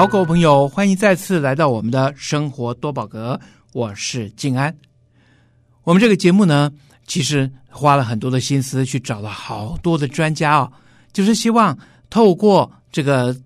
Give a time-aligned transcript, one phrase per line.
[0.00, 3.38] 好，各位朋友，欢迎再次来到我们的生活多宝阁，
[3.74, 4.74] 我是静安。
[5.82, 6.72] 我们这个节目呢，
[7.06, 10.72] 其实花了很多的心思去找了好多的专家哦，
[11.12, 11.78] 就是希望
[12.08, 13.36] 透过这个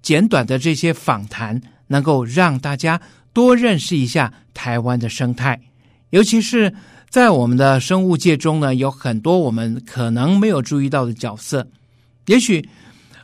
[0.00, 2.98] 简短的这些访谈，能够让大家
[3.34, 5.60] 多认识一下台湾的生态，
[6.08, 6.72] 尤其是
[7.10, 11.68] 在我们的生物界中呢，有很多我们可能没有注意到的角色，
[12.24, 12.66] 也许。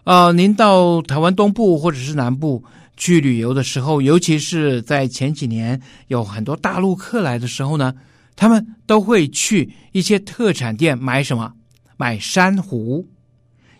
[0.06, 2.62] 呃，您到台湾东部或者是南部
[2.96, 7.92] 去旅游的时候，尤其是在前几年有很多大陆客来的时候呢，
[8.36, 11.52] 他们都会去一些特产店买什么？
[11.96, 13.04] 买珊瑚，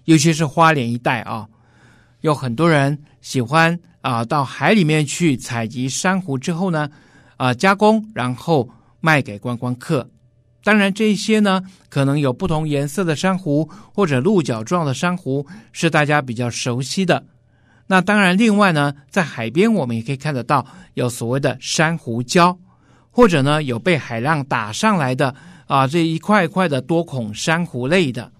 [0.06, 1.46] 尤其是花莲一带啊，
[2.22, 6.90] 有很多人喜欢啊到海里面去采集珊瑚之后呢，
[7.36, 8.68] 啊加工，然后
[9.00, 10.10] 卖给观光客。
[10.66, 17.24] 当然，这些呢，可能有不同颜色的珊瑚或者鹿角状的珊瑚是大家比较熟悉的。
[17.86, 22.58] 那当然，另外呢，在海边我们也可以看得到有所谓的珊瑚礁，
[23.12, 25.36] 或者呢有被海浪打上来的
[25.68, 28.32] 啊这一块一块的多孔珊瑚类的。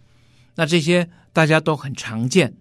[0.57, 2.55] 那这些大家都很常见。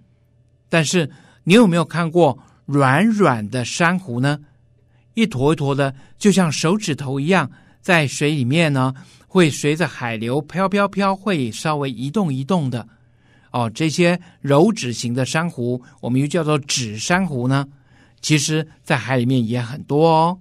[0.69, 1.09] 但是
[1.45, 4.41] 你有没有看过软软的珊瑚呢？
[5.15, 7.49] 一坨一坨的，就像手指头一样，
[7.85, 8.95] 在水里面呢。
[9.35, 12.87] 会随着海流飘飘飘，会稍微移动移动的
[13.51, 13.69] 哦。
[13.69, 17.67] 这些柔脂型的珊瑚，我们又叫做脂珊瑚呢。
[18.21, 20.39] 其实，在海里面也很多哦。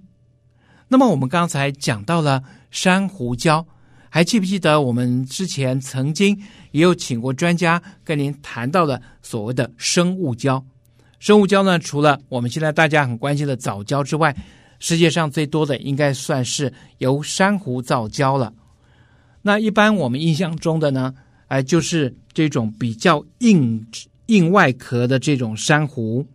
[0.87, 3.65] 那么，我们刚才讲到了珊瑚礁，
[4.09, 10.63] 还记不记得我们之前曾经也有请过专家跟您谈到的所谓的生物礁？
[11.19, 14.33] 生物礁呢，除了我们现在大家很关心的藻礁之外，
[14.79, 18.53] 世界上最多的应该算是由珊瑚造礁了。
[19.41, 21.13] 那一般我们印象中的呢，
[21.47, 23.85] 哎，就是这种比较硬
[24.27, 26.27] 硬外壳的这种珊瑚，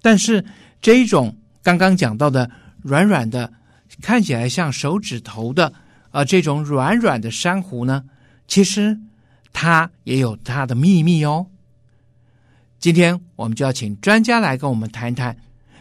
[0.00, 0.44] 但是
[0.80, 2.50] 这种刚刚讲到的
[2.82, 3.52] 软软的，
[4.00, 5.72] 看起来像手指头的
[6.10, 8.04] 啊、这种软软的珊瑚呢，
[8.46, 8.98] 其实
[9.52, 11.46] 它也有它的秘密哦。
[12.78, 15.36] 今天我们就要请专家来跟我们谈谈，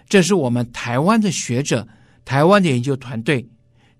[0.10, 1.88] 这是我们台湾的学者、
[2.26, 3.48] 台湾的研究团队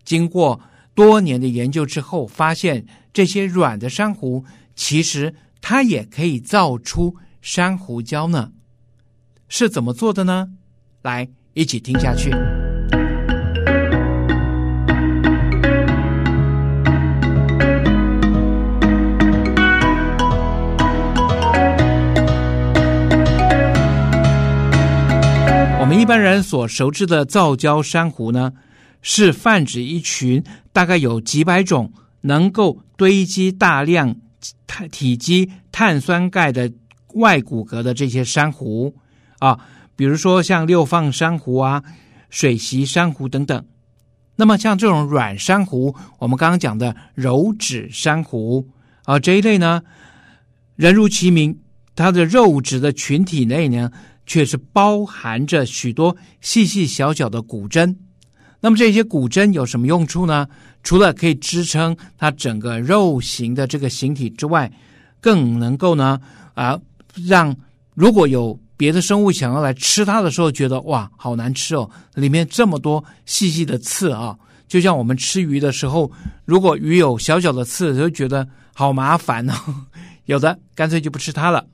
[0.04, 0.62] 经过。
[0.96, 4.46] 多年的研究之后，发现这些软的珊瑚
[4.76, 8.52] 其实它也可以造出珊瑚礁呢，
[9.48, 10.50] 是怎么做的呢？
[11.02, 12.30] 来，一起听下去。
[26.04, 28.52] 一般人所熟知的造礁珊瑚呢，
[29.02, 30.44] 是泛指一群
[30.74, 34.14] 大概有几百种能够堆积大量
[34.68, 36.70] 碳体积碳酸钙的
[37.14, 38.94] 外骨骼的这些珊瑚
[39.40, 39.58] 啊，
[39.96, 41.82] 比如说像六放珊瑚啊、
[42.30, 43.66] 水螅珊瑚等等。
[44.36, 48.68] 那么像这种软珊瑚，我们刚刚讲的柔脂珊瑚
[49.06, 49.82] 啊这一类呢，
[50.76, 51.58] 人如其名，
[51.96, 53.90] 它的肉质的群体内呢，
[54.26, 57.96] 却是包含着许多细细小小的骨针。
[58.60, 60.48] 那么这些骨针有什么用处呢？
[60.84, 64.72] 除了可以支撑它整个肉形的这个形体之外，
[65.20, 66.20] 更能够呢
[66.54, 66.80] 啊，
[67.26, 67.56] 让
[67.94, 74.38] 如果有别的生物想要来吃它的时候，觉得哇，好难吃哦，里面这么多细细的刺啊！
[74.68, 76.12] 就像我们吃鱼的时候，
[76.46, 79.54] 如果鱼有小小的刺，就觉得好麻烦哦。
[80.26, 81.66] 有的干脆就不吃它了。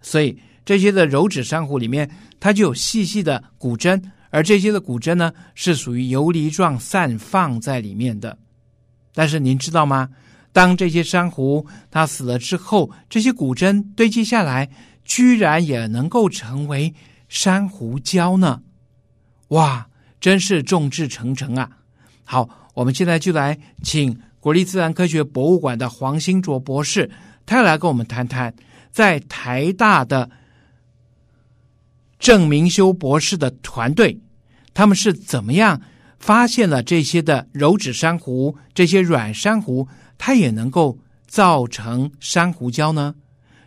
[0.00, 2.10] 所以这些的柔脂珊瑚里面，
[2.40, 4.02] 它就有细细的骨针。
[4.30, 8.36] 而这些的骨针呢，是属于游离状散放在里面的。
[9.12, 10.08] 但是您知道吗？
[10.52, 14.68] 当这些珊瑚它死了之后，这些骨针堆积下来，
[15.04, 16.92] 居然也能够成为
[17.28, 18.62] 珊瑚礁呢！
[19.48, 19.88] 哇，
[20.20, 21.70] 真是众志成城啊！
[22.24, 27.10] 好，我们现在就来请国立自然科学博物馆的黄兴卓博士，
[27.46, 28.54] 他来跟我们谈谈，
[28.90, 30.28] 在台大的
[32.24, 34.18] 郑明修博士的团队。
[34.72, 35.82] 他们是怎么样
[36.18, 39.86] 发现了这些的柔脂珊瑚，这些软珊瑚，
[40.16, 43.14] 它也能够造成珊瑚礁呢？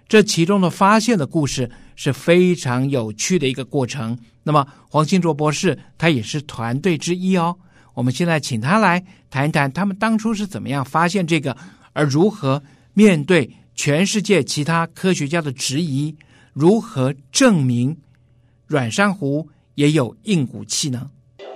[0.07, 4.17] 这其中的发现的故事是非常有趣的一个过程。
[4.41, 7.55] 那么黄兴卓博士他也是团队之一哦。
[7.93, 11.55] 我们现在请他来谈一谈，他们当初是怎么样发现这个，
[11.93, 12.63] 而如何
[12.95, 16.15] 面对全世界其他科学家的质疑，
[16.53, 17.95] 如何证明
[18.67, 21.09] 软珊瑚也有硬骨气呢。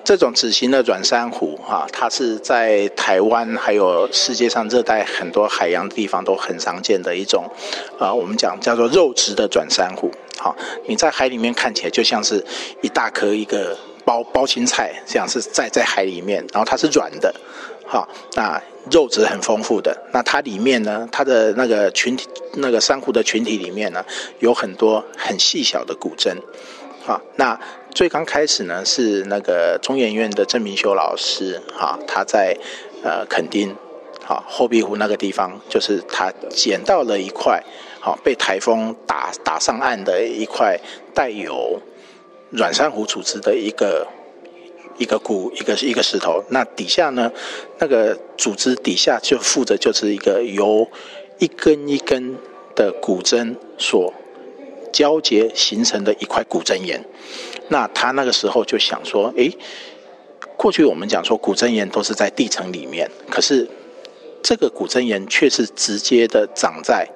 [0.04, 7.46] 这种脂型的软珊瑚，哈，它是在台湾还有世界上热带很多海洋地方都很常见的一种，
[8.00, 10.12] 啊，我们讲叫做肉质的软珊瑚。
[10.38, 10.56] 好，
[10.88, 12.44] 你在海里面看起来就像是
[12.82, 17.34] 一大颗一个包包青菜，这样是在在海里面，然后它是软的，
[17.86, 18.60] 好，那
[18.90, 19.96] 肉质很丰富的。
[20.12, 24.04] 那它里面呢，它的那个群体，那个珊瑚的群体里面呢，
[24.40, 26.36] 有很多很细小的骨针。
[27.06, 27.60] 啊，那
[27.94, 32.56] 最刚开始呢，是那个中研院的郑明修老师，哈，他在
[33.04, 33.76] 呃垦丁，
[34.24, 37.64] 好后壁湖那个地方，就是他捡到了一块，
[38.00, 40.80] 好被台风打打上岸的一块
[41.14, 41.82] 带有
[42.52, 44.08] 软珊瑚组织的一个
[44.98, 47.32] 一个骨一个一个石头，那底下呢，
[47.80, 50.88] 那个组织底下就附着就是一个由
[51.40, 52.38] 一根一根
[52.76, 54.14] 的骨针所。
[54.92, 57.04] 交接形成的一块骨真岩，
[57.70, 59.56] 那他那个时候就想说，诶，
[60.58, 63.68] 过去我们讲说骨针岩都是在地层里面，可是
[64.44, 67.08] 这个骨针岩却是直接的长在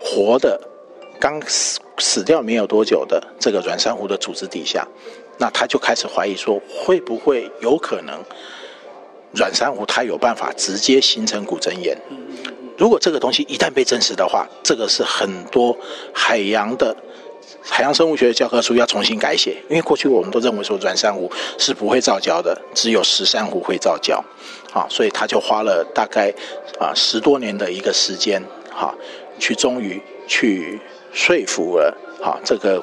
[0.00, 0.60] 活的
[1.20, 4.86] 刚死死掉没有多久的这个软珊瑚的组织底下，
[5.38, 8.22] 那他就开始怀疑说，会不会有可能
[9.32, 11.96] 软珊瑚它有办法直接形成骨针岩？
[12.76, 15.76] 如果这个东西一旦被证实的话，这个是很多
[16.12, 16.94] 海洋的
[17.62, 24.20] 海洋生物学教科书要重新改写，因为过去我们都认为说软珊瑚是不会造礁的，只有石珊瑚会造礁，
[24.72, 26.32] 啊，所以他就花了大概
[26.78, 28.42] 啊十多年的一个时间，
[28.72, 28.94] 哈，
[29.38, 30.80] 去终于去
[31.12, 32.82] 说服了啊这个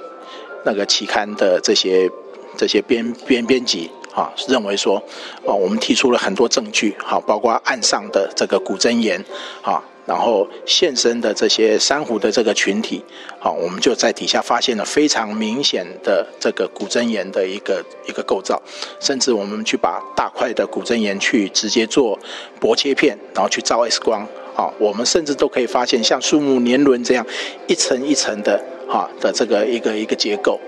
[0.66, 2.10] 那个期刊的这些
[2.58, 3.92] 这些编编编辑。
[4.14, 4.98] 啊，认为说，
[5.46, 9.20] 啊，我们提出了很多证据，好，包括岸上的这个骨针岩，
[9.64, 13.04] 啊，然后现身的这些珊瑚的这个群体，
[13.40, 18.62] 好，我们就在底下发现了非常明显的这个骨针岩的一个一个构造，
[19.00, 22.20] 甚至我们去把大块的骨针岩去直接做
[22.60, 24.22] 薄切片，然后去照 X 光，
[24.56, 27.26] 啊，我们甚至都可以发现像树木年轮这样
[27.66, 30.60] 一层一层的，哈的这个一个一个结构，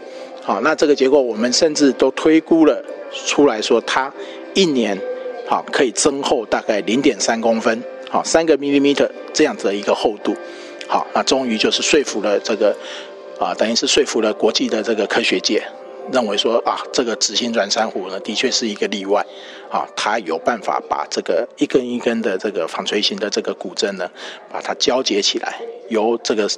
[0.42, 2.84] 好，那这个结构我们甚至都推估了。
[3.26, 4.12] 出来说，它
[4.54, 5.00] 一年
[5.48, 10.36] 好可以增厚大概零点三公分，好三个 millimeter 这样子的一个厚度，
[10.88, 12.76] 好，那终于就是说服了这个
[13.40, 15.64] 啊，等于是说服了国际的这个科学界，
[16.12, 19.26] 认为说啊，这个指形软珊瑚呢，的确是一个例外，
[19.72, 24.10] 啊，它有办法把这个一根一根的这个纺锤形的这个骨针呢，
[24.52, 26.50] 把它交结起来，由这个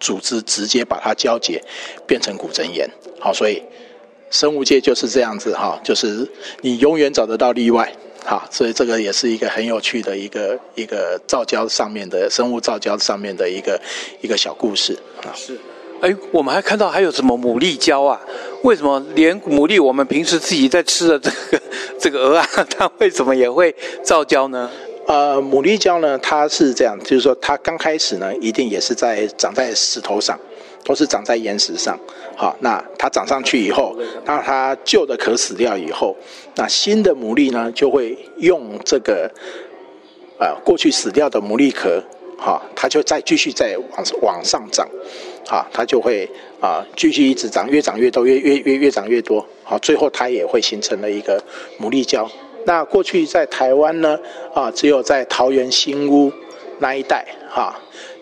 [0.00, 1.62] 组织直接把它交结
[2.06, 2.88] 变成骨针岩，
[3.20, 3.62] 好，所以。
[4.32, 6.26] 生物界就是这样子哈，就是
[6.62, 7.94] 你永远找得到例外，
[8.24, 13.78] 哈，所以这个也是一个很有趣的一个一个造礁上面的生物造礁上面的一个
[14.22, 15.28] 一个小故事啊。
[15.36, 15.56] 是，
[16.00, 18.18] 哎，我们还看到还有什么牡蛎礁啊？
[18.62, 21.62] 为什么连牡蛎我们平时自己在吃的这个
[22.00, 24.70] 这个鹅啊，它为什么也会造礁呢？
[25.06, 30.38] 呃，牡蛎礁呢，它是这样，就是说它刚开始呢，一定也是在长在石头上。
[30.84, 31.96] 都是长在岩石上，
[32.42, 36.16] 好，那它长上去以后，那它旧的壳死掉以后，
[36.56, 39.30] 那新的牡蛎呢就会用这个，
[40.40, 42.02] 呃，过去死掉的牡蛎壳，
[42.36, 44.88] 好，它就再继续再往往上长，
[45.46, 46.28] 好，它就会
[46.60, 51.40] 啊继续一直长，越长越多，越越越越长越多，好，最后它也会形成了一个
[51.80, 52.28] 牡蛎礁。
[52.66, 54.18] 那过去在台湾呢，
[54.52, 56.32] 啊，只有在桃园新屋
[56.80, 57.78] 那一带，哈，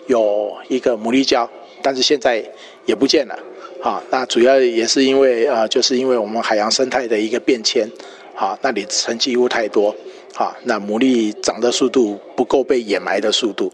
[0.08, 1.48] 有一个牡蛎礁。
[1.82, 2.44] 但是现在
[2.86, 3.38] 也不见了，
[3.82, 7.90] 啊，那主要也是因为啊，就是因为我们海洋生态的一个变迁，
[8.34, 9.94] 啊，那里沉积物太多，
[10.34, 13.72] 啊，那牡蛎长的速度不够被掩埋的速度，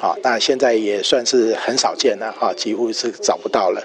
[0.00, 3.82] 啊，那现在也算是很少见了，哈，几乎是找不到了。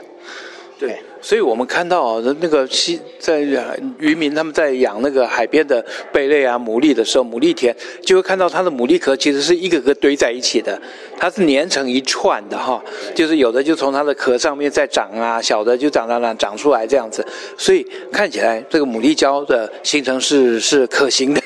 [0.79, 3.39] 对，所以我们看到那个西在
[3.97, 10.79] 渔民他们在养那个海边的贝类啊、牡蛎的时候，牡蛎田就会看到它的牡蛎壳其实是一个个堆在一起的，
[11.17, 12.79] 它是连成一串的哈，
[13.15, 17.25] 就是有的就从它的壳上面再长啊，小的就长长长长出来这样子，
[17.57, 21.41] 所以看起来这个牡蛎礁的形成是是可行的。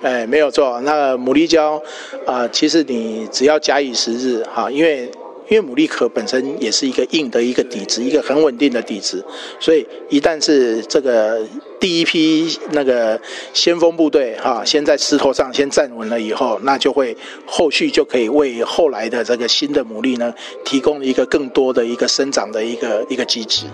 [0.00, 1.78] 哎，没有错，那牡蛎礁
[2.24, 5.10] 啊，其实你只要假以时日哈，因为。
[5.52, 9.22] 因为牡蛎壳本身也是一个硬的一个底子，一个很稳定的底子，
[9.60, 11.46] 所以一旦是这个
[11.78, 13.20] 第一批那个
[13.52, 20.32] 先锋部队哈，先在石头上先站稳了以后，那就会后续就可以为后来的这个新的牡蛎呢，
[20.64, 23.66] 提供一个更多的一个生长的一个一个机制。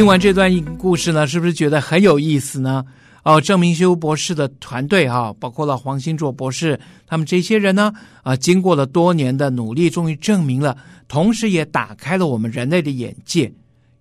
[0.00, 2.82] 听完这段故事呢，是不是觉得很有意思呢？
[3.22, 7.92] 哦，郑明修博士的团队哈、包括了黄兴卓博士，他们这些人呢，
[8.22, 10.74] 啊，经过了多年的努力，终于证明了，
[11.06, 13.52] 同时也打开了我们人类的眼界。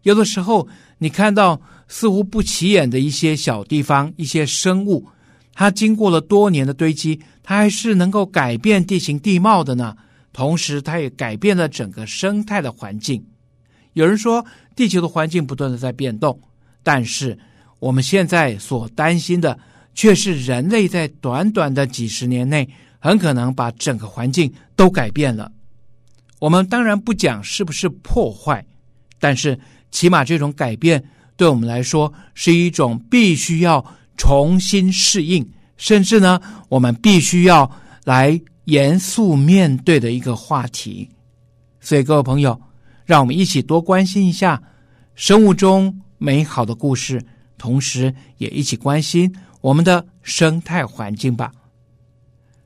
[0.04, 0.66] 有的时候，
[1.00, 5.06] 你看到似乎不起眼的一些小地方、一些生物，
[5.54, 9.94] 它经过了多年的堆积，它还是能够改变地形地貌的呢。
[10.32, 13.22] 同时，它也改变了整个生态的环境。
[14.00, 14.46] 有人说，
[14.78, 16.40] 地球的环境不断的在变动，
[16.84, 17.38] 但是
[17.80, 19.60] 我们现在所担心的，
[19.94, 25.52] 却是人类在短短的几十年内，很可能把整个环境都改变了。
[26.40, 28.66] 我们当然不讲是不是破坏，
[29.20, 29.60] 但是
[29.92, 31.04] 起码这种改变
[31.36, 36.40] 对我们来说是一种必须要重新适应，甚至呢，
[36.70, 37.70] 我们必须要
[38.06, 41.10] 来严肃面对的一个话题。
[41.82, 42.62] 所以，各位朋友，
[43.10, 44.62] 让我们一起多关心一下
[45.16, 47.20] 生物中美好的故事，
[47.58, 51.52] 同时也一起关心我们的生态环境吧。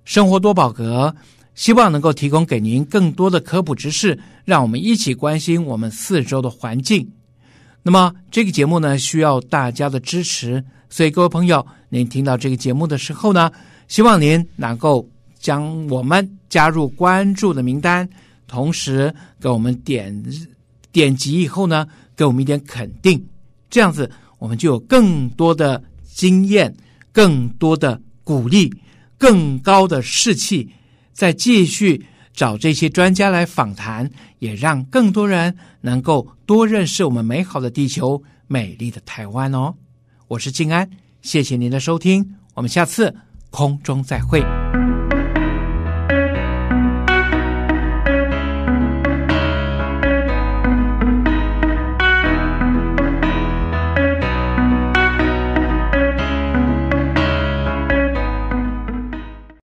[0.04, 1.16] 生活多宝格。
[1.56, 7.08] 希望能够提供给您更多的科普知识，让我们一起关心我们四周的环境。
[7.84, 13.52] 那么，这个节目呢，需要大家的支持，所以各位朋友，您听到这个节目的时候呢，
[13.88, 15.08] 希望您能够
[15.40, 18.10] 将我们加入关注的名单，
[18.48, 20.24] 同时给我们点
[20.92, 23.26] 点击以后呢，给我们一点肯定，
[23.70, 26.76] 这样子我们就有更多的经验、
[27.12, 28.74] 更多的鼓励、
[29.18, 30.70] 更高的士气。
[31.14, 34.10] 再继续找这些专家来访谈，
[34.40, 39.76] 也让更多人能够多认识我们美好的地球、美丽的台湾哦。
[40.28, 40.90] 我是静安，
[41.22, 43.16] 谢谢您的收听，我们下次
[43.52, 44.44] 空中再会。